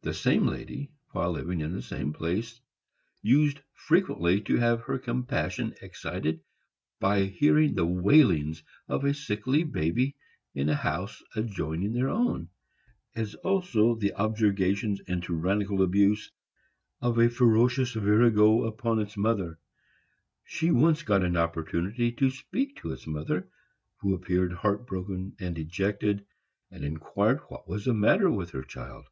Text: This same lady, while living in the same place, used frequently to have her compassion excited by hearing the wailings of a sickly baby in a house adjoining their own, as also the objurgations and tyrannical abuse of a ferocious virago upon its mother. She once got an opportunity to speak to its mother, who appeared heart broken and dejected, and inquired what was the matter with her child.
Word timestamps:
This 0.00 0.22
same 0.22 0.46
lady, 0.46 0.90
while 1.10 1.32
living 1.32 1.60
in 1.60 1.72
the 1.74 1.82
same 1.82 2.14
place, 2.14 2.58
used 3.20 3.60
frequently 3.74 4.40
to 4.40 4.56
have 4.56 4.80
her 4.84 4.98
compassion 4.98 5.74
excited 5.82 6.40
by 6.98 7.24
hearing 7.24 7.74
the 7.74 7.84
wailings 7.84 8.62
of 8.88 9.04
a 9.04 9.12
sickly 9.12 9.64
baby 9.64 10.16
in 10.54 10.70
a 10.70 10.74
house 10.74 11.22
adjoining 11.36 11.92
their 11.92 12.08
own, 12.08 12.48
as 13.14 13.34
also 13.34 13.96
the 13.96 14.14
objurgations 14.16 15.02
and 15.08 15.22
tyrannical 15.24 15.82
abuse 15.82 16.32
of 17.02 17.18
a 17.18 17.28
ferocious 17.28 17.92
virago 17.92 18.62
upon 18.64 19.00
its 19.00 19.14
mother. 19.14 19.58
She 20.42 20.70
once 20.70 21.02
got 21.02 21.22
an 21.22 21.36
opportunity 21.36 22.12
to 22.12 22.30
speak 22.30 22.76
to 22.76 22.92
its 22.92 23.06
mother, 23.06 23.50
who 23.98 24.14
appeared 24.14 24.54
heart 24.54 24.86
broken 24.86 25.36
and 25.38 25.54
dejected, 25.54 26.24
and 26.70 26.82
inquired 26.82 27.40
what 27.48 27.68
was 27.68 27.84
the 27.84 27.92
matter 27.92 28.30
with 28.30 28.52
her 28.52 28.62
child. 28.62 29.04